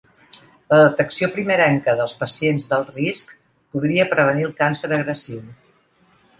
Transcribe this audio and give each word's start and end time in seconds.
La 0.71 0.77
detecció 0.79 1.29
primerenca 1.35 1.95
dels 1.99 2.15
pacients 2.23 2.67
d'alt 2.73 2.91
risc 2.97 3.37
podria 3.77 4.09
prevenir 4.17 4.51
el 4.51 4.59
càncer 4.65 4.93
agressiu. 5.01 5.49